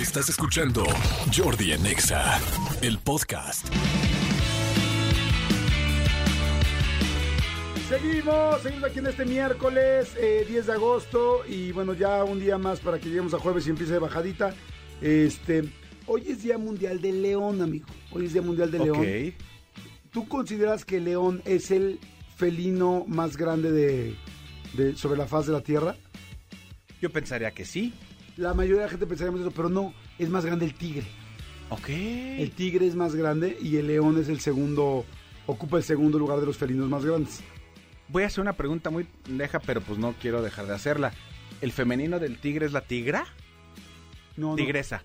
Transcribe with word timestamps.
Estás 0.00 0.28
escuchando 0.28 0.84
Jordi 1.36 1.72
en 1.72 1.84
Exa, 1.86 2.40
el 2.82 2.98
podcast. 2.98 3.66
Seguimos, 7.88 8.60
seguimos 8.62 8.90
aquí 8.90 8.98
en 8.98 9.06
este 9.06 9.24
miércoles 9.24 10.10
eh, 10.20 10.44
10 10.48 10.66
de 10.66 10.72
agosto 10.72 11.40
y 11.48 11.72
bueno, 11.72 11.94
ya 11.94 12.22
un 12.22 12.38
día 12.38 12.58
más 12.58 12.80
para 12.80 12.98
que 12.98 13.08
lleguemos 13.08 13.34
a 13.34 13.38
jueves 13.38 13.66
y 13.66 13.70
empiece 13.70 13.92
de 13.94 13.98
bajadita. 13.98 14.54
Este, 15.00 15.64
hoy 16.06 16.24
es 16.28 16.42
Día 16.42 16.58
Mundial 16.58 17.00
del 17.00 17.22
León, 17.22 17.60
amigo. 17.62 17.86
Hoy 18.12 18.26
es 18.26 18.32
Día 18.34 18.42
Mundial 18.42 18.70
del 18.70 18.82
León. 18.84 19.34
¿Tú 20.12 20.28
consideras 20.28 20.84
que 20.84 20.96
el 20.98 21.04
león 21.04 21.42
es 21.44 21.70
el 21.70 21.98
felino 22.36 23.04
más 23.08 23.36
grande 23.36 23.70
de, 23.72 24.16
de- 24.74 24.96
sobre 24.96 25.18
la 25.18 25.26
faz 25.26 25.46
de 25.46 25.52
la 25.52 25.60
Tierra? 25.62 25.96
Yo 27.00 27.10
pensaría 27.10 27.50
que 27.52 27.64
sí. 27.64 27.94
La 28.38 28.54
mayoría 28.54 28.82
de 28.82 28.82
la 28.84 28.90
gente 28.90 29.06
pensaríamos 29.06 29.40
eso, 29.40 29.50
pero 29.50 29.68
no, 29.68 29.92
es 30.16 30.30
más 30.30 30.46
grande 30.46 30.64
el 30.64 30.74
tigre. 30.74 31.06
Ok. 31.70 31.88
El 31.88 32.52
tigre 32.52 32.86
es 32.86 32.94
más 32.94 33.14
grande 33.16 33.58
y 33.60 33.76
el 33.76 33.88
león 33.88 34.16
es 34.18 34.28
el 34.28 34.38
segundo, 34.38 35.04
ocupa 35.46 35.76
el 35.76 35.82
segundo 35.82 36.20
lugar 36.20 36.38
de 36.38 36.46
los 36.46 36.56
felinos 36.56 36.88
más 36.88 37.04
grandes. 37.04 37.40
Voy 38.06 38.22
a 38.22 38.26
hacer 38.26 38.40
una 38.40 38.52
pregunta 38.54 38.90
muy 38.90 39.04
pendeja, 39.04 39.58
pero 39.58 39.80
pues 39.80 39.98
no 39.98 40.14
quiero 40.20 40.40
dejar 40.40 40.66
de 40.66 40.74
hacerla. 40.74 41.12
¿El 41.60 41.72
femenino 41.72 42.20
del 42.20 42.38
tigre 42.38 42.64
es 42.66 42.72
la 42.72 42.82
tigra? 42.82 43.26
No, 44.36 44.50
no, 44.50 44.54
Tigresa. 44.56 45.02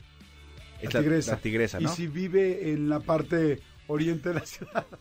la 0.84 0.90
Es 0.90 0.90
tigresa. 0.90 1.32
La, 1.32 1.38
tigresa, 1.40 1.80
¿no? 1.80 1.92
Y 1.92 1.96
si 1.96 2.06
vive 2.08 2.72
en 2.72 2.88
la 2.88 3.00
parte 3.00 3.62
oriente 3.88 4.30
de 4.30 4.36
la 4.36 4.46
ciudad. 4.46 4.86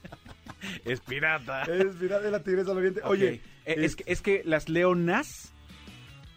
Es 0.85 1.01
pirata. 1.01 1.63
Es, 1.65 1.97
mira, 2.01 2.21
de 2.21 2.31
la 2.31 2.43
tigresa 2.43 2.71
al 2.71 2.79
oriente. 2.79 3.01
Oye, 3.05 3.43
Eh, 3.67 3.75
es, 3.79 3.97
que, 3.97 4.05
es 4.07 4.23
que 4.23 4.43
las 4.45 4.69
leonas, 4.69 5.53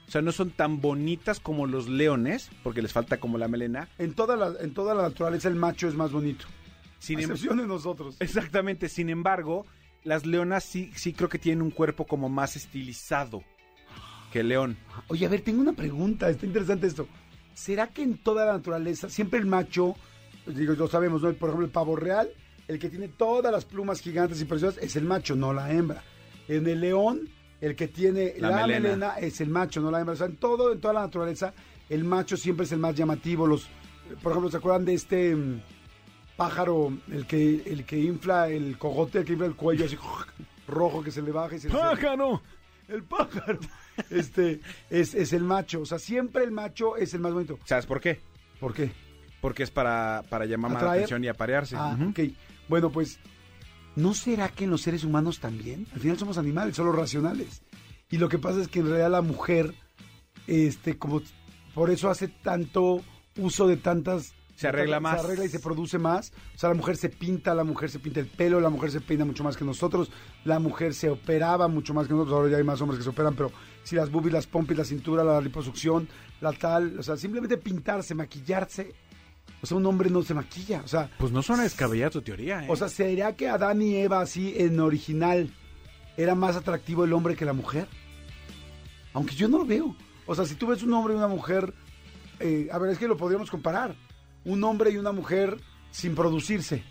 o 0.07 0.11
sea, 0.11 0.21
no 0.21 0.31
son 0.31 0.51
tan 0.51 0.81
bonitas 0.81 1.39
como 1.39 1.65
los 1.65 1.87
leones, 1.87 2.49
porque 2.63 2.81
les 2.81 2.93
falta 2.93 3.17
como 3.17 3.37
la 3.37 3.47
melena. 3.47 3.89
en 3.97 4.13
toda 4.13 4.35
la, 4.35 4.53
en 4.59 4.73
toda 4.73 4.93
la 4.93 5.03
naturaleza 5.03 5.47
el 5.47 5.55
macho 5.55 5.87
es 5.87 5.95
más 5.95 6.11
bonito. 6.11 6.45
Sin 6.99 7.19
a 7.19 7.23
em- 7.23 7.31
excepción 7.31 7.57
de 7.57 7.67
nosotros. 7.67 8.15
Exactamente, 8.19 8.89
sin 8.89 9.09
embargo, 9.09 9.65
las 10.03 10.25
leonas 10.25 10.63
sí, 10.63 10.91
sí 10.95 11.13
creo 11.13 11.29
que 11.29 11.39
tienen 11.39 11.61
un 11.61 11.71
cuerpo 11.71 12.05
como 12.05 12.29
más 12.29 12.55
estilizado 12.55 13.43
que 14.31 14.41
el 14.41 14.49
león. 14.49 14.77
Oye, 15.07 15.25
a 15.25 15.29
ver, 15.29 15.41
tengo 15.41 15.61
una 15.61 15.73
pregunta, 15.73 16.29
está 16.29 16.45
interesante 16.45 16.87
esto. 16.87 17.07
¿Será 17.53 17.87
que 17.87 18.03
en 18.03 18.17
toda 18.17 18.45
la 18.45 18.53
naturaleza 18.53 19.09
siempre 19.09 19.39
el 19.39 19.45
macho, 19.45 19.95
digo, 20.45 20.73
lo 20.73 20.87
sabemos, 20.87 21.21
¿no? 21.21 21.33
Por 21.33 21.49
ejemplo, 21.49 21.65
el 21.65 21.71
pavo 21.71 21.95
real, 21.95 22.29
el 22.67 22.79
que 22.79 22.89
tiene 22.89 23.07
todas 23.07 23.51
las 23.51 23.65
plumas 23.65 24.01
gigantes 24.01 24.41
y 24.41 24.45
preciosas 24.45 24.81
es 24.83 24.95
el 24.95 25.05
macho, 25.05 25.35
no 25.35 25.53
la 25.53 25.71
hembra. 25.71 26.03
En 26.47 26.67
el 26.67 26.81
león, 26.81 27.29
el 27.61 27.75
que 27.75 27.87
tiene 27.87 28.35
La 28.37 28.49
la, 28.49 28.67
melena. 28.67 28.79
melena. 28.89 29.13
es 29.19 29.41
el 29.41 29.49
macho, 29.49 29.81
no 29.81 29.91
la 29.91 29.99
hembra. 29.99 30.13
O 30.13 30.17
sea, 30.17 30.27
en 30.27 30.37
todo, 30.37 30.71
en 30.73 30.79
toda 30.79 30.93
la 30.93 31.01
naturaleza, 31.01 31.53
el 31.89 32.03
macho 32.03 32.37
siempre 32.37 32.65
es 32.65 32.71
el 32.71 32.79
más 32.79 32.95
llamativo. 32.95 33.47
Los, 33.47 33.67
por 34.21 34.31
ejemplo, 34.31 34.51
¿se 34.51 34.57
acuerdan 34.57 34.85
de 34.85 34.93
este 34.93 35.35
mm, 35.35 35.61
pájaro, 36.37 36.91
el 37.11 37.25
que, 37.25 37.63
el 37.65 37.85
que 37.85 37.99
infla 37.99 38.49
el 38.49 38.77
cogote, 38.77 39.19
el 39.19 39.25
que 39.25 39.33
infla 39.33 39.47
el 39.47 39.55
cuello 39.55 39.85
así 39.85 39.97
rojo 40.67 41.03
que 41.03 41.11
se 41.11 41.21
le 41.21 41.31
baja 41.31 41.55
y 41.55 41.59
se 41.59 41.69
¡Pájaro! 41.69 42.41
el 42.87 43.03
pájaro. 43.03 43.59
Este 44.09 44.59
es, 44.89 45.15
es 45.15 45.31
el 45.31 45.43
macho. 45.43 45.79
O 45.81 45.85
sea, 45.85 45.99
siempre 45.99 46.43
el 46.43 46.51
macho 46.51 46.97
es 46.97 47.13
el 47.13 47.21
más 47.21 47.31
bonito. 47.33 47.57
¿Sabes 47.63 47.85
por 47.85 48.01
qué? 48.01 48.19
¿Por 48.59 48.73
qué? 48.73 48.91
Porque 49.39 49.63
es 49.63 49.71
para, 49.71 50.21
para 50.29 50.45
llamar 50.45 50.71
más 50.73 50.83
la 50.83 50.91
atención 50.91 51.23
y 51.23 51.29
aparearse. 51.29 51.77
Ah, 51.77 51.97
ok. 52.09 52.19
Bueno, 52.67 52.89
pues, 52.89 53.19
¿no 53.95 54.13
será 54.13 54.49
que 54.49 54.65
en 54.65 54.71
los 54.71 54.81
seres 54.81 55.03
humanos 55.03 55.39
también? 55.39 55.87
Al 55.93 55.99
final 55.99 56.17
somos 56.17 56.37
animales, 56.37 56.75
solo 56.75 56.91
racionales. 56.91 57.61
Y 58.09 58.17
lo 58.17 58.29
que 58.29 58.37
pasa 58.37 58.61
es 58.61 58.67
que 58.67 58.79
en 58.79 58.87
realidad 58.87 59.11
la 59.11 59.21
mujer, 59.21 59.73
este, 60.47 60.97
como 60.97 61.21
por 61.73 61.89
eso 61.89 62.09
hace 62.09 62.27
tanto 62.27 63.01
uso 63.37 63.67
de 63.67 63.77
tantas. 63.77 64.33
Se 64.55 64.69
arregla 64.69 65.01
más. 65.01 65.19
Se 65.19 65.27
arregla 65.27 65.45
y 65.45 65.49
se 65.49 65.59
produce 65.59 65.99
más. 65.99 66.31
O 66.55 66.57
sea, 66.57 66.69
la 66.69 66.75
mujer 66.75 66.95
se 66.95 67.09
pinta, 67.09 67.53
la 67.53 67.65
mujer 67.65 67.89
se 67.89 67.99
pinta 67.99 68.21
el 68.21 68.27
pelo, 68.27 68.61
la 68.61 68.69
mujer 68.69 68.91
se 68.91 69.01
peina 69.01 69.25
mucho 69.25 69.43
más 69.43 69.57
que 69.57 69.65
nosotros, 69.65 70.09
la 70.45 70.59
mujer 70.59 70.93
se 70.93 71.09
operaba 71.09 71.67
mucho 71.67 71.93
más 71.93 72.07
que 72.07 72.13
nosotros. 72.13 72.35
Ahora 72.35 72.51
ya 72.51 72.57
hay 72.57 72.63
más 72.63 72.79
hombres 72.79 72.99
que 72.99 73.03
se 73.03 73.09
operan, 73.09 73.35
pero 73.35 73.51
si 73.83 73.95
las 73.95 74.09
boobies, 74.09 74.33
las 74.33 74.47
pompis, 74.47 74.77
la 74.77 74.85
cintura, 74.85 75.25
la 75.25 75.41
liposucción, 75.41 76.07
la 76.39 76.53
tal, 76.53 76.97
o 76.97 77.03
sea, 77.03 77.17
simplemente 77.17 77.57
pintarse, 77.57 78.15
maquillarse. 78.15 78.93
O 79.61 79.65
sea, 79.65 79.77
un 79.77 79.85
hombre 79.85 80.09
no 80.09 80.21
se 80.21 80.33
maquilla. 80.33 80.81
O 80.83 80.87
sea, 80.87 81.09
Pues 81.17 81.31
no 81.31 81.41
suena 81.41 81.63
descabellada 81.63 82.11
tu 82.11 82.21
teoría, 82.21 82.63
¿eh? 82.63 82.67
o 82.69 82.75
sea, 82.75 82.87
¿sería 82.89 83.35
que 83.35 83.49
Adán 83.49 83.81
y 83.81 83.95
Eva 83.95 84.21
así 84.21 84.53
en 84.57 84.79
original 84.79 85.49
era 86.17 86.35
más 86.35 86.55
atractivo 86.55 87.03
el 87.03 87.13
hombre 87.13 87.35
que 87.35 87.45
la 87.45 87.53
mujer? 87.53 87.87
Aunque 89.13 89.35
yo 89.35 89.47
no 89.47 89.59
lo 89.59 89.65
veo. 89.65 89.95
O 90.25 90.35
sea, 90.35 90.45
si 90.45 90.55
tú 90.55 90.67
ves 90.67 90.83
un 90.83 90.93
hombre 90.93 91.13
y 91.13 91.17
una 91.17 91.27
mujer, 91.27 91.73
eh, 92.39 92.67
a 92.71 92.77
ver, 92.79 92.91
es 92.91 92.97
que 92.97 93.07
lo 93.07 93.17
podríamos 93.17 93.49
comparar. 93.49 93.95
Un 94.43 94.63
hombre 94.63 94.91
y 94.91 94.97
una 94.97 95.11
mujer 95.11 95.57
sin 95.91 96.13
producirse. 96.15 96.83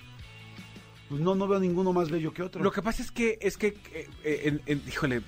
Pues 1.08 1.20
no, 1.20 1.34
no 1.34 1.46
veo 1.46 1.60
ninguno 1.60 1.92
más 1.92 2.10
bello 2.10 2.32
que 2.32 2.42
otro. 2.42 2.62
Lo 2.62 2.72
que 2.72 2.82
pasa 2.82 3.02
es 3.02 3.10
que, 3.10 3.38
es 3.40 3.56
que, 3.56 3.68
eh, 3.92 4.08
eh, 4.24 4.40
en- 4.44 4.62
en- 4.66 4.82
híjole, 4.88 5.20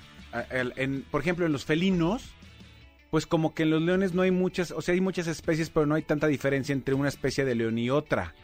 en- 0.75 1.03
por 1.11 1.21
ejemplo, 1.21 1.45
en 1.45 1.51
los 1.51 1.65
felinos, 1.65 2.23
pues 3.09 3.25
como 3.25 3.53
que 3.53 3.63
en 3.63 3.71
los 3.71 3.81
leones 3.81 4.13
no 4.13 4.21
hay 4.21 4.31
muchas, 4.31 4.71
o 4.71 4.81
sea, 4.81 4.93
hay 4.93 5.01
muchas 5.01 5.27
especies, 5.27 5.69
pero 5.69 5.85
no 5.85 5.95
hay 5.95 6.03
tanta 6.03 6.27
diferencia 6.27 6.73
entre 6.73 6.93
una 6.93 7.09
especie 7.09 7.45
de 7.45 7.55
león 7.55 7.77
y 7.77 7.89
otra. 7.89 8.35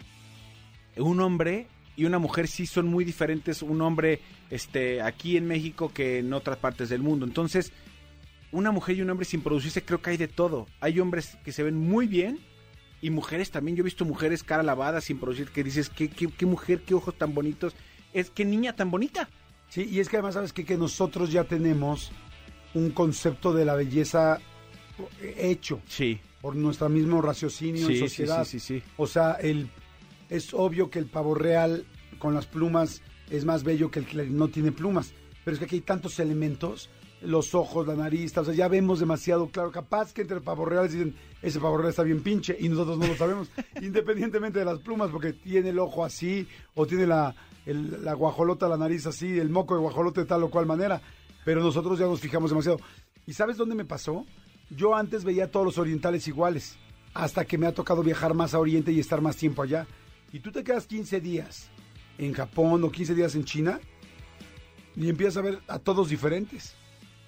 Un 0.96 1.20
hombre 1.20 1.68
y 1.96 2.06
una 2.06 2.20
mujer 2.20 2.48
sí 2.48 2.66
son 2.66 2.88
muy 2.88 3.04
diferentes, 3.04 3.62
un 3.62 3.82
hombre 3.82 4.20
este, 4.50 5.02
aquí 5.02 5.38
en 5.38 5.48
México 5.48 5.92
que 5.94 6.20
en 6.20 6.34
otras 6.34 6.58
partes 6.58 6.90
del 6.90 7.02
mundo. 7.02 7.26
Entonces, 7.26 7.72
una 8.52 8.72
mujer 8.72 8.98
y 8.98 9.02
un 9.02 9.10
hombre 9.10 9.26
sin 9.26 9.42
producirse 9.42 9.84
creo 9.84 10.02
que 10.02 10.12
hay 10.12 10.18
de 10.18 10.28
todo. 10.28 10.68
Hay 10.80 11.00
hombres 11.00 11.38
que 11.44 11.52
se 11.52 11.64
ven 11.64 11.78
muy 11.78 12.08
bien 12.08 12.40
y 13.02 13.10
mujeres 13.10 13.52
también. 13.52 13.76
Yo 13.76 13.82
he 13.82 13.86
visto 13.86 14.06
mujeres 14.06 14.44
cara 14.44 14.64
lavada 14.64 15.02
sin 15.02 15.20
producir 15.20 15.50
que 15.50 15.64
dices, 15.64 15.90
qué, 15.90 16.08
qué, 16.10 16.28
qué 16.28 16.46
mujer, 16.46 16.82
qué 16.82 16.94
ojos 16.94 17.18
tan 17.18 17.34
bonitos. 17.34 17.76
Es 18.14 18.30
que 18.30 18.46
niña 18.46 18.76
tan 18.76 18.92
bonita. 18.92 19.28
Sí, 19.70 19.88
y 19.92 20.00
es 20.00 20.08
que 20.08 20.18
además, 20.18 20.36
¿sabes 20.36 20.54
qué? 20.54 20.66
Que 20.66 20.78
nosotros 20.78 21.32
ya 21.32 21.44
tenemos 21.46 22.12
un 22.76 22.92
concepto 22.92 23.54
de 23.54 23.66
la 23.66 23.76
belleza 23.76 24.40
hecho 25.22 25.82
Sí. 25.88 26.20
por 26.42 26.56
nuestro 26.56 26.90
mismo 26.90 27.22
raciocinio 27.22 27.88
Sí, 27.88 27.94
en 27.94 27.98
sí, 28.00 28.00
sociedad. 28.08 28.46
sí, 28.46 28.60
sí, 28.60 28.80
sí. 28.80 28.84
O 28.98 29.08
sea, 29.08 29.34
el, 29.34 29.70
es 30.30 30.54
obvio 30.54 30.90
que 30.90 31.00
el 31.00 31.06
pavo 31.06 31.36
real 31.36 31.86
con 32.20 32.34
las 32.34 32.46
plumas 32.46 33.02
es 33.30 33.46
más 33.46 33.64
bello 33.64 33.90
que 33.92 34.00
el 34.00 34.06
que 34.06 34.24
no 34.26 34.48
tiene 34.50 34.72
plumas. 34.72 35.14
Pero 35.44 35.54
es 35.56 35.60
que 35.60 35.66
aquí 35.66 35.76
hay 35.76 35.82
tantos 35.82 36.20
elementos, 36.20 36.90
los 37.22 37.56
ojos, 37.56 37.88
la 37.88 37.96
nariz, 37.96 38.38
o 38.38 38.44
sea, 38.46 38.54
ya 38.54 38.68
vemos 38.68 39.00
demasiado 39.00 39.48
claro. 39.50 39.72
Capaz 39.72 40.14
que 40.14 40.22
entre 40.22 40.42
pavos 40.42 40.68
reales 40.68 40.92
dicen, 40.94 41.16
ese 41.42 41.60
pavo 41.60 41.78
real 41.78 41.90
está 41.90 42.04
bien 42.04 42.22
pinche, 42.22 42.56
y 42.60 42.68
nosotros 42.70 42.98
no 42.98 43.08
lo 43.08 43.16
sabemos, 43.16 43.50
independientemente 43.82 44.60
de 44.60 44.66
las 44.66 44.80
plumas, 44.80 45.10
porque 45.10 45.34
tiene 45.34 45.70
el 45.70 45.80
ojo 45.80 46.04
así, 46.06 46.48
o 46.76 46.86
tiene 46.86 47.08
la, 47.08 47.34
el- 47.66 48.04
la 48.04 48.14
guajolota, 48.14 48.68
la 48.68 48.78
nariz 48.78 49.06
así, 49.06 49.38
el 49.40 49.50
moco 49.50 49.74
de 49.76 49.82
guajolote 49.82 50.22
de 50.22 50.26
tal 50.28 50.44
o 50.44 50.50
cual 50.50 50.66
manera. 50.66 51.02
Pero 51.46 51.62
nosotros 51.62 51.98
ya 52.00 52.06
nos 52.06 52.20
fijamos 52.22 52.52
demasiado. 52.52 52.80
¿Y 53.26 53.34
sabes 53.34 53.58
dónde 53.58 53.76
me 53.76 53.86
pasó? 53.86 54.26
Yo 54.76 54.96
antes 54.96 55.24
veía 55.24 55.46
a 55.46 55.48
todos 55.48 55.66
los 55.66 55.78
orientales 55.78 56.28
iguales, 56.28 56.78
hasta 57.14 57.46
que 57.46 57.58
me 57.58 57.68
ha 57.68 57.74
tocado 57.74 58.02
viajar 58.04 58.34
más 58.34 58.54
a 58.54 58.60
Oriente 58.60 58.92
y 58.92 59.00
estar 59.00 59.22
más 59.22 59.36
tiempo 59.38 59.62
allá. 59.62 59.86
Y 60.32 60.40
tú 60.40 60.52
te 60.52 60.64
quedas 60.64 60.88
15 60.88 61.22
días 61.22 61.70
en 62.18 62.34
Japón 62.34 62.84
o 62.84 62.92
15 62.92 63.14
días 63.16 63.36
en 63.36 63.44
China 63.46 63.80
y 64.96 65.10
empiezas 65.10 65.38
a 65.38 65.42
ver 65.42 65.60
a 65.68 65.80
todos 65.80 66.10
diferentes. 66.10 66.76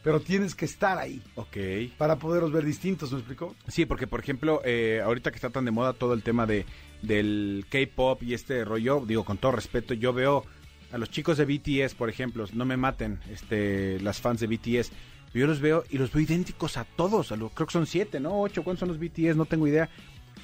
Pero 0.04 0.20
tienes 0.20 0.54
que 0.54 0.66
estar 0.66 1.00
ahí 1.00 1.22
Ok. 1.34 1.58
para 1.98 2.18
poderlos 2.18 2.52
ver 2.52 2.64
distintos, 2.64 3.12
¿me 3.12 3.18
explicó? 3.20 3.56
Sí, 3.68 3.86
porque 3.88 4.06
por 4.06 4.20
ejemplo, 4.20 4.62
eh, 4.64 5.02
ahorita 5.04 5.32
que 5.32 5.36
está 5.38 5.50
tan 5.50 5.66
de 5.66 5.72
moda 5.72 5.94
todo 5.94 6.14
el 6.14 6.22
tema 6.24 6.46
de 6.46 6.66
del 7.02 7.66
K-pop 7.70 8.22
y 8.24 8.34
este 8.36 8.64
rollo, 8.66 9.04
digo 9.06 9.24
con 9.26 9.38
todo 9.38 9.52
respeto, 9.52 9.94
yo 9.96 10.14
veo 10.14 10.46
a 10.92 10.98
los 10.98 11.10
chicos 11.10 11.38
de 11.38 11.46
BTS, 11.46 11.94
por 11.96 12.10
ejemplo, 12.10 12.46
no 12.54 12.66
me 12.66 12.78
maten, 12.78 13.20
este, 13.32 14.00
las 14.00 14.22
fans 14.22 14.40
de 14.40 14.48
BTS, 14.48 14.92
yo 15.40 15.48
los 15.48 15.60
veo 15.60 15.84
y 15.90 15.98
los 15.98 16.12
veo 16.12 16.22
idénticos 16.24 16.78
a 16.78 16.84
todos, 16.86 17.32
a 17.32 17.36
lo- 17.36 17.50
creo 17.50 17.68
que 17.68 17.74
son 17.74 17.86
siete, 17.88 18.20
¿no? 18.20 18.40
Ocho, 18.42 18.64
¿cuántos 18.64 18.82
son 18.82 18.90
los 18.90 19.00
BTS? 19.00 19.36
No 19.36 19.46
tengo 19.46 19.68
idea. 19.68 19.90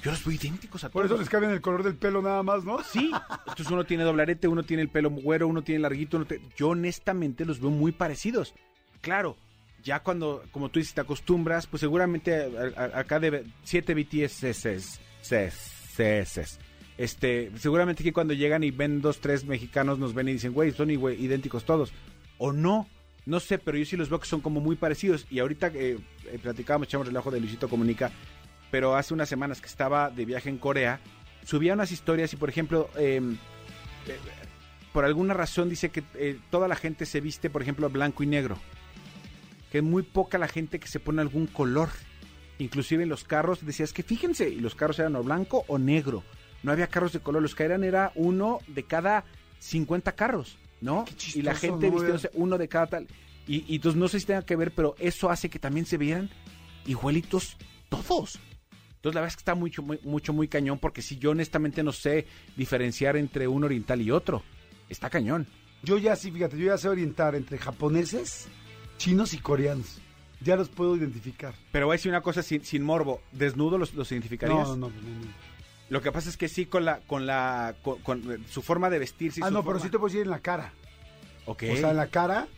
Yo 0.02 0.10
los 0.10 0.24
veo 0.24 0.34
idénticos 0.34 0.82
a 0.84 0.88
Por 0.90 1.02
todos. 1.02 1.12
eso 1.12 1.20
les 1.20 1.28
cambian 1.28 1.52
el 1.52 1.60
color 1.60 1.82
del 1.82 1.94
pelo 1.94 2.20
nada 2.22 2.42
más, 2.42 2.64
¿no? 2.64 2.82
Sí, 2.82 3.10
entonces 3.46 3.70
uno 3.70 3.84
tiene 3.84 4.02
doblarete, 4.04 4.48
uno 4.48 4.62
tiene 4.64 4.82
el 4.82 4.88
pelo 4.88 5.10
güero, 5.10 5.46
uno 5.48 5.62
tiene 5.62 5.80
larguito. 5.80 6.16
Uno 6.16 6.26
te- 6.26 6.40
Yo 6.56 6.70
honestamente 6.70 7.44
los 7.44 7.60
veo 7.60 7.70
muy 7.70 7.92
parecidos. 7.92 8.54
Claro, 9.00 9.36
ya 9.84 10.00
cuando, 10.00 10.42
como 10.50 10.68
tú 10.70 10.78
dices, 10.80 10.94
te 10.94 11.00
acostumbras, 11.02 11.66
pues 11.66 11.80
seguramente 11.80 12.34
a- 12.34 12.80
a- 12.80 12.98
acá 13.00 13.20
de 13.20 13.44
siete 13.64 13.94
BTS 13.94 14.50
es- 14.50 15.00
este, 16.98 17.50
seguramente 17.58 18.02
que 18.04 18.12
cuando 18.12 18.34
llegan 18.34 18.62
y 18.64 18.70
ven 18.70 19.00
dos, 19.00 19.20
tres 19.20 19.44
mexicanos 19.44 19.98
nos 19.98 20.14
ven 20.14 20.28
y 20.28 20.32
dicen, 20.34 20.52
güey, 20.52 20.72
son 20.72 20.90
idénticos 20.90 21.64
todos. 21.64 21.92
O 22.38 22.52
no, 22.52 22.86
no 23.26 23.40
sé, 23.40 23.58
pero 23.58 23.78
yo 23.78 23.84
sí 23.84 23.96
los 23.96 24.08
veo 24.08 24.22
son 24.24 24.40
como 24.40 24.60
muy 24.60 24.76
parecidos. 24.76 25.26
Y 25.30 25.38
ahorita 25.38 25.68
eh, 25.74 25.98
eh, 26.26 26.38
platicábamos, 26.42 26.88
echamos 26.88 27.06
relajo 27.06 27.30
de 27.30 27.40
Luisito 27.40 27.68
Comunica, 27.68 28.10
pero 28.70 28.96
hace 28.96 29.14
unas 29.14 29.28
semanas 29.28 29.60
que 29.60 29.66
estaba 29.66 30.10
de 30.10 30.24
viaje 30.24 30.48
en 30.48 30.58
Corea, 30.58 31.00
subía 31.44 31.74
unas 31.74 31.92
historias 31.92 32.32
y, 32.32 32.36
por 32.36 32.48
ejemplo, 32.48 32.88
eh, 32.96 33.20
eh, 34.06 34.18
por 34.92 35.04
alguna 35.04 35.34
razón 35.34 35.68
dice 35.68 35.90
que 35.90 36.02
eh, 36.14 36.38
toda 36.50 36.68
la 36.68 36.76
gente 36.76 37.06
se 37.06 37.20
viste, 37.20 37.50
por 37.50 37.62
ejemplo, 37.62 37.88
blanco 37.90 38.22
y 38.22 38.26
negro. 38.26 38.58
Que 39.70 39.82
muy 39.82 40.02
poca 40.02 40.38
la 40.38 40.48
gente 40.48 40.78
que 40.78 40.88
se 40.88 41.00
pone 41.00 41.20
algún 41.22 41.46
color. 41.46 41.88
inclusive 42.58 43.02
en 43.02 43.08
los 43.08 43.24
carros 43.24 43.64
decías 43.64 43.92
que 43.92 44.02
fíjense, 44.02 44.48
y 44.48 44.60
los 44.60 44.74
carros 44.74 44.98
eran 44.98 45.16
o 45.16 45.22
blanco 45.22 45.64
o 45.66 45.78
negro. 45.78 46.22
No 46.62 46.70
había 46.70 46.86
carros 46.86 47.12
de 47.12 47.20
color, 47.20 47.42
los 47.42 47.54
que 47.54 47.64
eran 47.64 47.82
era 47.82 48.12
uno 48.14 48.60
de 48.68 48.84
cada 48.84 49.24
50 49.58 50.12
carros, 50.12 50.58
¿no? 50.82 51.04
Chistoso, 51.16 51.38
y 51.38 51.42
la 51.42 51.54
gente 51.54 51.86
¿no? 51.86 51.92
vistiéndose 51.92 52.30
uno 52.34 52.58
de 52.58 52.68
cada 52.68 52.86
tal. 52.86 53.06
Y, 53.46 53.64
y 53.72 53.76
entonces 53.76 53.98
no 53.98 54.08
sé 54.08 54.20
si 54.20 54.26
tenga 54.26 54.42
que 54.42 54.56
ver, 54.56 54.72
pero 54.74 54.94
eso 54.98 55.30
hace 55.30 55.48
que 55.48 55.58
también 55.58 55.86
se 55.86 55.96
vieran 55.96 56.28
igualitos 56.86 57.56
todos. 57.88 58.38
Entonces 58.96 59.14
la 59.14 59.20
verdad 59.22 59.28
es 59.28 59.36
que 59.36 59.40
está 59.40 59.54
mucho, 59.54 59.82
muy, 59.82 59.98
mucho, 60.04 60.32
muy 60.32 60.48
cañón, 60.48 60.78
porque 60.78 61.02
si 61.02 61.18
yo 61.18 61.30
honestamente 61.30 61.82
no 61.82 61.92
sé 61.92 62.26
diferenciar 62.56 63.16
entre 63.16 63.48
un 63.48 63.64
oriental 63.64 64.00
y 64.00 64.10
otro, 64.10 64.42
está 64.88 65.10
cañón. 65.10 65.46
Yo 65.82 65.98
ya 65.98 66.14
sí, 66.14 66.30
fíjate, 66.30 66.56
yo 66.56 66.66
ya 66.66 66.78
sé 66.78 66.88
orientar 66.88 67.34
entre 67.34 67.58
japoneses, 67.58 68.46
chinos 68.98 69.34
y 69.34 69.38
coreanos. 69.38 70.00
Ya 70.40 70.56
los 70.56 70.68
puedo 70.68 70.96
identificar. 70.96 71.54
Pero 71.70 71.86
voy 71.86 71.94
a 71.94 71.96
decir 71.96 72.10
una 72.10 72.20
cosa 72.20 72.42
sin, 72.42 72.64
sin 72.64 72.82
morbo, 72.82 73.20
¿desnudo 73.32 73.78
los, 73.78 73.94
los 73.94 74.10
identificarías? 74.10 74.68
No, 74.68 74.76
no, 74.76 74.88
no, 74.88 74.94
no, 74.94 75.08
no. 75.08 75.51
Lo 75.92 76.00
que 76.00 76.10
pasa 76.10 76.30
es 76.30 76.38
que 76.38 76.48
sí 76.48 76.64
con 76.64 76.86
la, 76.86 77.00
con 77.00 77.26
la, 77.26 77.74
con, 77.82 77.98
con 77.98 78.46
su 78.48 78.62
forma 78.62 78.88
de 78.88 78.98
vestirse. 78.98 79.40
y 79.40 79.42
Ah, 79.44 79.50
no, 79.50 79.62
pero 79.62 79.78
sí 79.78 79.90
te 79.90 79.98
puedo 79.98 80.06
decir 80.06 80.22
en 80.22 80.30
la 80.30 80.38
cara. 80.38 80.72
Ok. 81.44 81.64
O 81.70 81.76
sea, 81.76 81.90
en 81.90 81.98
la 81.98 82.06
cara. 82.06 82.48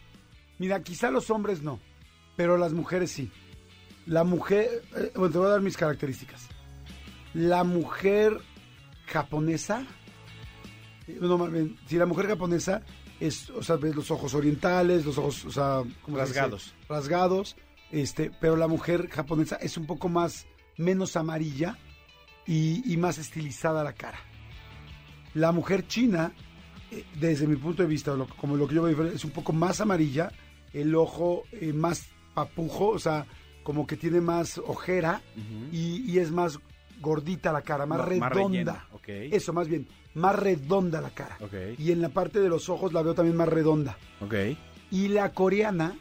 Mira, 0.61 0.81
quizá 0.85 1.11
los 1.11 1.31
hombres 1.31 1.61
no, 1.61 1.81
pero 2.37 2.57
las 2.59 2.73
mujeres 2.73 3.11
sí. 3.11 3.33
La 4.07 4.23
mujer, 4.23 4.85
eh, 4.95 5.11
bueno, 5.17 5.33
te 5.33 5.39
voy 5.39 5.49
a 5.49 5.51
dar 5.51 5.63
mis 5.63 5.77
características. 5.77 6.47
La 7.33 7.65
mujer 7.65 8.39
japonesa, 9.07 9.85
eh, 11.09 11.19
no, 11.21 11.51
si 11.89 11.97
la 11.97 12.07
mujer 12.07 12.29
japonesa 12.29 12.83
es, 13.19 13.51
o 13.51 13.65
sea, 13.65 13.75
ves 13.75 13.97
los 13.97 14.13
ojos 14.13 14.33
orientales, 14.35 15.05
los 15.05 15.19
ojos, 15.19 15.45
o 15.45 15.51
sea, 15.51 15.83
¿cómo 16.03 16.19
se 16.19 16.23
dice? 16.23 16.41
Rasgados. 16.41 16.75
rasgados, 16.89 17.57
este, 17.91 18.31
pero 18.41 18.55
la 18.55 18.69
mujer 18.69 19.09
japonesa 19.11 19.57
es 19.57 19.77
un 19.77 19.87
poco 19.87 20.09
más, 20.09 20.47
menos 20.77 21.17
amarilla 21.17 21.77
y, 22.47 22.93
y 22.93 22.97
más 22.97 23.19
estilizada 23.19 23.85
la 23.85 23.93
cara. 23.93 24.19
La 25.35 25.53
mujer 25.53 25.87
china, 25.87 26.33
eh, 26.91 27.05
desde 27.19 27.47
mi 27.47 27.57
punto 27.57 27.83
de 27.83 27.89
vista, 27.89 28.15
como 28.39 28.57
lo 28.57 28.69
que 28.69 28.75
yo 28.75 28.83
veo, 28.83 29.05
es 29.07 29.25
un 29.25 29.31
poco 29.31 29.53
más 29.53 29.81
amarilla, 29.81 30.31
el 30.73 30.95
ojo 30.95 31.45
eh, 31.53 31.73
más 31.73 32.07
papujo, 32.35 32.89
o 32.89 32.99
sea, 32.99 33.27
como 33.63 33.87
que 33.87 33.97
tiene 33.97 34.21
más 34.21 34.59
ojera 34.59 35.23
y, 35.73 36.11
y 36.11 36.19
es 36.19 36.31
más 36.31 36.59
gordita 37.01 37.53
la 37.53 37.63
cara, 37.63 37.87
más 37.87 38.01
redonda. 38.05 38.87
Eso, 39.07 39.53
más 39.53 39.69
bien, 39.69 39.87
más 40.15 40.37
redonda 40.37 41.01
la 41.01 41.11
cara. 41.11 41.39
Y 41.79 41.93
en 41.93 42.03
la 42.03 42.11
parte 42.11 42.41
de 42.41 42.49
los 42.49 42.69
ojos 42.69 42.93
la 42.93 43.03
veo 43.03 43.15
también 43.15 43.37
más 43.37 43.49
redonda. 43.49 43.97
Y 44.91 45.09
la 45.09 45.33
coreana 45.33 45.97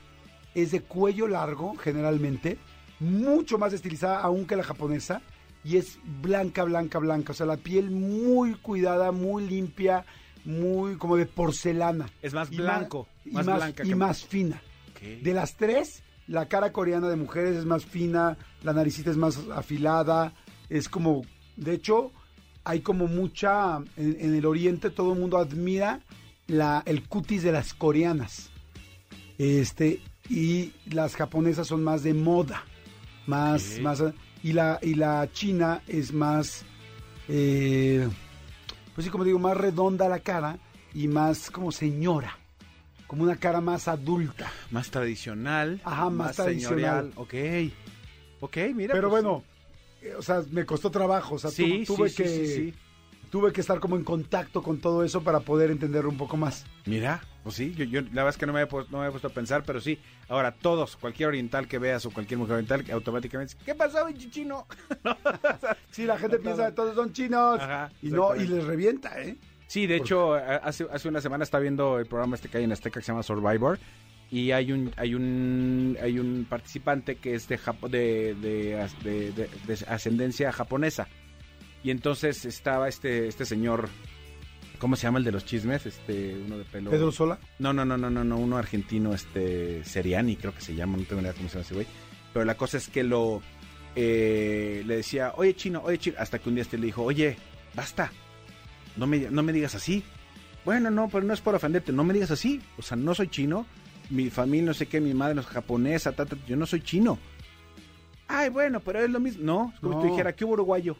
es 0.54 0.72
de 0.72 0.82
cuello 0.82 1.28
largo, 1.28 1.76
generalmente, 1.78 2.58
mucho 3.00 3.58
más 3.58 3.74
estilizada 3.74 4.20
aún 4.20 4.46
que 4.46 4.56
la 4.56 4.64
japonesa, 4.64 5.22
y 5.64 5.78
es 5.78 5.98
blanca, 6.22 6.64
blanca, 6.64 7.00
blanca. 7.00 7.32
O 7.32 7.36
sea, 7.36 7.46
la 7.46 7.58
piel 7.58 7.90
muy 7.92 8.56
cuidada, 8.56 9.12
muy 9.12 9.48
limpia, 9.48 10.06
muy 10.46 10.98
como 10.98 11.16
de 11.18 11.26
porcelana. 11.26 12.10
Es 12.22 12.34
más 12.34 12.50
blanco, 12.50 13.08
y 13.26 13.32
más 13.32 13.46
más, 13.46 13.56
blanca 13.58 13.84
y 13.84 13.90
que- 13.90 13.96
más 13.96 14.26
fina. 14.26 14.62
De 15.22 15.34
las 15.34 15.56
tres, 15.58 16.02
la 16.28 16.48
cara 16.48 16.72
coreana 16.72 17.10
de 17.10 17.18
mujeres 17.18 17.58
es 17.58 17.66
más 17.66 17.84
fina, 17.86 18.38
la 18.64 18.72
naricita 18.74 19.12
es 19.12 19.18
más 19.18 19.38
afilada, 19.54 20.34
es 20.70 20.88
como, 20.88 21.24
de 21.58 21.74
hecho, 21.74 22.12
hay 22.64 22.80
como 22.80 23.08
mucha, 23.08 23.78
en, 23.98 24.18
en 24.20 24.34
el 24.34 24.46
oriente 24.46 24.90
todo 24.90 25.12
el 25.14 25.20
mundo 25.20 25.38
admira 25.38 26.00
la, 26.48 26.84
el 26.86 27.08
cutis 27.08 27.44
de 27.44 27.52
las 27.52 27.74
coreanas. 27.74 28.50
Este, 29.38 30.02
y 30.30 30.72
las 30.86 31.16
japonesas 31.16 31.68
son 31.68 31.84
más 31.84 32.04
de 32.04 32.14
moda, 32.14 32.64
más, 33.28 33.80
más, 33.80 34.04
y 34.44 34.54
la, 34.54 34.80
y 34.82 34.96
la 34.96 35.30
china 35.32 35.82
es 35.88 36.12
más, 36.14 36.64
eh, 37.30 38.08
pues 38.96 39.06
sí, 39.06 39.12
como 39.12 39.24
digo, 39.24 39.40
más 39.40 39.56
redonda 39.58 40.10
la 40.10 40.20
cara 40.20 40.58
y 40.94 41.08
más 41.08 41.50
como 41.50 41.72
señora, 41.72 42.38
como 43.08 43.24
una 43.24 43.36
cara 43.38 43.62
más 43.62 43.88
adulta. 43.88 44.52
Más 44.72 44.90
tradicional. 44.92 45.82
Ajá, 45.84 46.10
más 46.10 46.36
tradicional. 46.36 47.10
señorial. 47.10 47.12
Ok. 47.16 47.34
Ok, 48.42 48.58
mira. 48.76 48.94
Pero 48.94 49.10
pues, 49.10 49.24
bueno, 49.24 49.44
eh, 50.02 50.14
o 50.18 50.22
sea, 50.22 50.44
me 50.52 50.66
costó 50.66 50.92
trabajo, 50.92 51.36
o 51.36 51.40
sea, 51.40 51.50
tu- 51.50 51.56
Sí, 51.56 51.84
tuve 51.88 52.10
sí, 52.10 52.16
que. 52.16 52.74
Tuve 53.34 53.52
que 53.52 53.62
estar 53.62 53.80
como 53.80 53.96
en 53.96 54.04
contacto 54.04 54.62
con 54.62 54.78
todo 54.80 55.04
eso 55.04 55.24
para 55.24 55.40
poder 55.40 55.72
entenderlo 55.72 56.12
un 56.12 56.18
poco 56.18 56.38
más. 56.38 56.68
Mira, 56.86 57.20
pues 57.42 57.56
sí, 57.56 57.74
yo, 57.74 57.84
yo 57.84 58.02
la 58.02 58.08
verdad 58.24 58.30
es 58.30 58.38
que 58.38 58.46
no 58.46 58.54
me, 58.54 58.60
había 58.60 58.70
puesto, 58.70 58.92
no 58.92 59.00
me 59.00 59.06
había 59.06 59.12
puesto 59.14 59.28
a 59.28 59.32
pensar, 59.32 59.64
pero 59.66 59.82
sí. 59.82 59.98
Ahora, 60.30 60.52
todos, 60.54 60.98
cualquier 60.98 61.30
oriental 61.30 61.68
que 61.68 61.80
veas 61.80 62.06
o 62.06 62.12
cualquier 62.12 62.38
mujer 62.38 62.54
oriental, 62.54 62.86
automáticamente, 62.94 63.56
¿qué 63.66 63.74
pasó, 63.74 64.06
chino? 64.30 64.68
Sí, 65.90 66.06
la 66.06 66.20
gente 66.20 66.38
piensa 66.38 66.68
que 66.68 66.74
todos 66.74 66.94
son 66.94 67.12
chinos 67.12 67.60
Ajá, 67.60 67.90
y 68.04 68.10
no 68.12 68.36
y 68.36 68.46
les 68.46 68.66
revienta, 68.66 69.20
¿eh? 69.20 69.36
Sí, 69.66 69.88
de 69.88 69.96
hecho, 69.96 70.36
hace, 70.36 70.86
hace 70.92 71.10
una 71.10 71.20
semana 71.20 71.44
estaba 71.44 71.64
viendo 71.64 71.98
el 71.98 72.06
programa 72.06 72.36
este 72.36 72.50
que 72.50 72.60
hay 72.60 72.66
en 72.66 72.72
Azteca 72.72 73.00
que 73.00 73.06
se 73.06 73.12
llama 73.12 73.24
Survivor 73.24 73.80
y 74.30 74.52
hay 74.52 74.72
un 74.72 74.92
hay 74.96 75.16
un 75.16 75.98
hay 76.00 76.20
un 76.20 76.46
participante 76.48 77.16
que 77.16 77.34
es 77.34 77.48
de 77.48 77.58
Japo- 77.58 77.90
de- 77.90 78.36
de 78.36 79.86
ascendencia 79.88 80.52
japonesa 80.52 81.08
y 81.84 81.92
entonces 81.92 82.46
estaba 82.46 82.88
este 82.88 83.28
este 83.28 83.46
señor 83.46 83.90
¿cómo 84.80 84.96
se 84.96 85.04
llama 85.04 85.20
el 85.20 85.26
de 85.26 85.32
los 85.32 85.46
chismes? 85.46 85.86
Este 85.86 86.36
uno 86.46 86.58
de 86.58 86.66
pelo 86.66 86.92
Pedro 86.92 87.12
Sola. 87.12 87.40
no, 87.60 87.72
no, 87.74 87.86
no, 87.86 87.98
no, 87.98 88.10
no, 88.10 88.24
no, 88.24 88.38
uno 88.38 88.58
argentino, 88.58 89.14
este, 89.14 89.84
Seriani, 89.86 90.36
creo 90.36 90.54
que 90.54 90.62
se 90.62 90.76
llama, 90.76 90.98
no 90.98 91.04
tengo 91.04 91.22
idea 91.22 91.34
cómo 91.34 91.48
se 91.48 91.56
llama 91.56 91.66
ese 91.66 91.74
güey. 91.76 91.88
Pero 92.34 92.46
la 92.46 92.56
cosa 92.58 92.78
es 92.78 92.90
que 92.90 93.04
lo, 93.04 93.42
eh, 93.96 94.84
le 94.86 94.98
decía, 94.98 95.34
oye 95.36 95.56
chino, 95.56 95.82
oye 95.86 95.98
chino, 96.00 96.18
hasta 96.20 96.40
que 96.40 96.50
un 96.50 96.56
día 96.56 96.64
este 96.64 96.78
le 96.78 96.88
dijo, 96.88 97.04
oye, 97.04 97.38
basta, 97.76 98.12
no 98.98 99.08
me, 99.08 99.20
no 99.20 99.44
me 99.44 99.54
digas 99.54 99.76
así. 99.76 100.04
Bueno, 100.66 100.90
no, 100.90 101.10
pero 101.10 101.26
no 101.26 101.34
es 101.34 101.42
por 101.42 101.56
ofenderte, 101.56 101.92
no 101.92 102.04
me 102.04 102.14
digas 102.14 102.32
así. 102.32 102.62
O 102.78 102.82
sea, 102.82 102.98
no 102.98 103.14
soy 103.14 103.28
chino, 103.28 103.66
mi 104.10 104.30
familia 104.30 104.68
no 104.68 104.74
sé 104.74 104.88
qué, 104.88 105.00
mi 105.00 105.14
madre 105.14 105.36
no 105.36 105.42
es 105.42 105.48
japonesa, 105.48 106.12
ta, 106.14 106.26
ta, 106.26 106.36
yo 106.48 106.56
no 106.56 106.66
soy 106.66 106.82
chino. 106.82 107.20
Ay, 108.28 108.50
bueno, 108.50 108.80
pero 108.80 109.00
es 109.00 109.10
lo 109.10 109.20
mismo. 109.20 109.44
No, 109.44 109.72
es 109.74 109.80
como 109.80 109.94
si 109.94 109.98
No. 109.98 110.02
te 110.04 110.10
dijera, 110.10 110.34
¿qué 110.34 110.46
hubo, 110.46 110.54
uruguayo? 110.54 110.98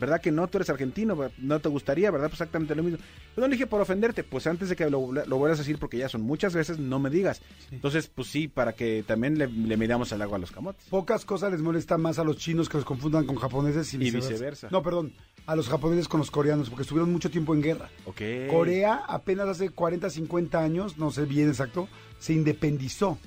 ¿Verdad 0.00 0.20
que 0.20 0.32
no? 0.32 0.48
Tú 0.48 0.58
eres 0.58 0.70
argentino, 0.70 1.16
no 1.38 1.60
te 1.60 1.68
gustaría, 1.68 2.10
¿verdad? 2.10 2.28
Pues 2.28 2.40
exactamente 2.40 2.74
lo 2.74 2.82
mismo. 2.82 2.98
Pero 3.34 3.46
no 3.46 3.48
le 3.48 3.54
dije 3.56 3.66
por 3.66 3.80
ofenderte, 3.80 4.24
pues 4.24 4.46
antes 4.46 4.70
de 4.70 4.76
que 4.76 4.88
lo, 4.90 5.12
lo 5.12 5.36
vuelvas 5.36 5.58
a 5.58 5.62
decir, 5.62 5.78
porque 5.78 5.98
ya 5.98 6.08
son 6.08 6.22
muchas 6.22 6.54
veces, 6.54 6.78
no 6.78 6.98
me 6.98 7.10
digas. 7.10 7.42
Entonces, 7.70 8.08
pues 8.08 8.28
sí, 8.28 8.48
para 8.48 8.72
que 8.72 9.04
también 9.06 9.38
le, 9.38 9.46
le 9.46 9.76
midamos 9.76 10.10
el 10.12 10.22
agua 10.22 10.36
a 10.38 10.40
los 10.40 10.50
camotes. 10.50 10.86
Pocas 10.88 11.24
cosas 11.24 11.52
les 11.52 11.60
molesta 11.60 11.98
más 11.98 12.18
a 12.18 12.24
los 12.24 12.38
chinos 12.38 12.68
que 12.68 12.78
los 12.78 12.84
confundan 12.86 13.26
con 13.26 13.36
japoneses 13.36 13.92
y 13.92 13.96
Y 13.96 14.00
viceversa. 14.00 14.30
viceversa. 14.30 14.68
No, 14.70 14.82
perdón, 14.82 15.12
a 15.46 15.54
los 15.54 15.68
japoneses 15.68 16.08
con 16.08 16.20
los 16.20 16.30
coreanos 16.30 16.70
porque 16.70 16.82
estuvieron 16.82 17.12
mucho 17.12 17.30
tiempo 17.30 17.54
en 17.54 17.60
guerra. 17.62 17.90
Ok. 18.06 18.22
Corea 18.50 19.04
apenas 19.06 19.48
hace 19.48 19.68
40, 19.70 20.08
50 20.10 20.58
años, 20.58 20.96
no 20.98 21.10
sé 21.10 21.26
bien 21.26 21.48
exacto, 21.48 21.88
se 22.18 22.32
independizó 22.32 23.18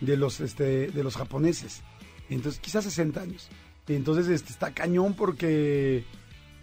de 0.00 0.16
los, 0.16 0.40
este, 0.40 0.88
de 0.92 1.02
los 1.04 1.16
japoneses. 1.16 1.82
Entonces, 2.30 2.60
quizás 2.60 2.84
60 2.84 3.20
años. 3.20 3.48
Entonces, 3.88 4.28
este, 4.28 4.50
está 4.50 4.72
cañón 4.72 5.14
porque, 5.14 6.04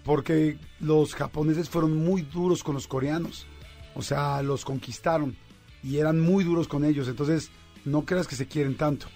porque 0.04 0.58
los 0.80 1.13
japoneses 1.13 1.70
fueron 1.70 1.96
muy 1.96 2.24
duros 2.24 2.63
con 2.63 2.75
los 2.75 2.88
coreanos. 2.88 3.48
O 3.94 4.01
sea, 4.01 4.42
los 4.42 4.66
conquistaron 4.66 5.36
y 5.84 5.98
eran 5.98 6.20
muy 6.20 6.44
duros 6.44 6.68
con 6.68 6.86
ellos. 6.86 7.08
Entonces, 7.08 7.51
no 7.86 8.06
creas 8.06 8.28
que 8.28 8.36
se 8.36 8.48
quieren 8.48 8.75
tanto. 8.75 9.08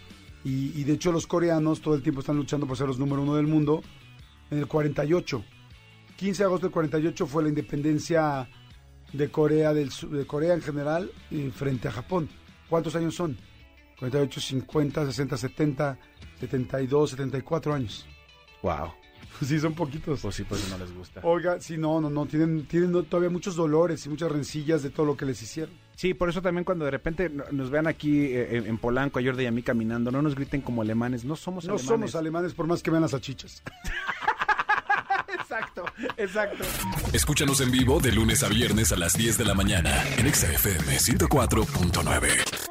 Y, 0.43 0.79
y 0.79 0.83
de 0.83 0.93
hecho, 0.93 1.11
los 1.11 1.27
coreanos 1.27 1.81
todo 1.81 1.95
el 1.95 2.03
tiempo 2.03 2.19
están 2.19 2.37
luchando 2.37 2.67
por 2.67 2.77
ser 2.77 2.87
los 2.87 2.99
número 2.99 3.23
uno 3.23 3.35
del 3.35 3.47
mundo. 3.47 3.81
En 4.51 4.59
el 4.59 4.67
48, 4.67 5.43
15 6.17 6.43
de 6.43 6.45
agosto 6.45 6.67
del 6.67 6.73
48 6.73 7.25
fue 7.25 7.43
la 7.43 7.49
independencia 7.49 8.47
de 9.11 9.29
Corea 9.29 9.73
del 9.73 9.89
de 10.11 10.25
Corea 10.27 10.53
en 10.53 10.61
general 10.61 11.11
frente 11.53 11.87
a 11.87 11.91
Japón. 11.91 12.29
¿Cuántos 12.69 12.95
años 12.95 13.15
son? 13.15 13.37
48, 13.99 14.41
50, 14.41 15.05
60, 15.05 15.37
70, 15.37 15.97
72, 16.47 17.09
74 17.11 17.73
años. 17.73 18.05
Wow. 18.61 18.93
Sí, 19.45 19.59
son 19.59 19.73
poquitos. 19.73 20.21
Pues 20.21 20.33
sí, 20.33 20.43
pues 20.47 20.65
no 20.69 20.77
les 20.77 20.93
gusta. 20.95 21.19
Oiga, 21.23 21.59
sí, 21.59 21.77
no, 21.77 21.99
no, 21.99 22.09
no, 22.09 22.25
tienen, 22.25 22.65
tienen 22.67 22.93
no- 22.93 23.03
todavía 23.03 23.29
muchos 23.29 23.57
dolores 23.57 24.05
y 24.05 24.09
muchas 24.09 24.31
rencillas 24.31 24.81
de 24.81 24.89
todo 24.91 25.05
lo 25.05 25.17
que 25.17 25.25
les 25.25 25.41
hicieron. 25.41 25.75
Sí, 25.97 26.13
por 26.13 26.29
eso 26.29 26.41
también 26.41 26.63
cuando 26.63 26.85
de 26.85 26.91
repente 26.91 27.29
no- 27.29 27.43
nos 27.51 27.69
vean 27.69 27.85
aquí 27.85 28.27
eh, 28.27 28.55
en, 28.57 28.65
en 28.67 28.77
Polanco, 28.77 29.19
a 29.19 29.21
Jordi 29.23 29.43
y 29.43 29.47
a 29.47 29.51
mí 29.51 29.61
caminando, 29.61 30.09
no 30.09 30.21
nos 30.21 30.35
griten 30.35 30.61
como 30.61 30.81
alemanes, 30.83 31.25
no 31.25 31.35
somos 31.35 31.65
No 31.65 31.73
alemanes. 31.73 31.85
somos 31.89 32.15
alemanes 32.15 32.53
por 32.53 32.65
más 32.65 32.81
que 32.81 32.91
vean 32.91 33.01
las 33.01 33.11
salchichas. 33.11 33.61
Exacto, 35.37 35.85
exacto. 36.17 36.63
Escúchanos 37.13 37.61
en 37.61 37.71
vivo 37.71 37.99
de 37.99 38.11
lunes 38.11 38.41
a 38.43 38.49
viernes 38.49 38.91
a 38.91 38.95
las 38.97 39.13
10 39.17 39.37
de 39.37 39.45
la 39.45 39.53
mañana 39.53 40.03
en 40.17 40.25
Exa 40.27 40.51
FM 40.51 40.97
104.9. 40.97 42.64